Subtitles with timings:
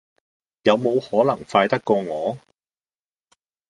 [0.63, 2.35] 你冇可能快得過我